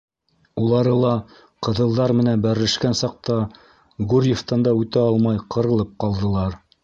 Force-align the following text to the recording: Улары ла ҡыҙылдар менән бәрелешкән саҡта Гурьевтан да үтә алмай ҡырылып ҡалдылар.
Улары 0.61 0.93
ла 1.01 1.11
ҡыҙылдар 1.67 2.13
менән 2.21 2.41
бәрелешкән 2.45 2.97
саҡта 3.03 3.37
Гурьевтан 4.13 4.67
да 4.69 4.75
үтә 4.83 5.07
алмай 5.11 5.41
ҡырылып 5.57 5.93
ҡалдылар. 6.05 6.61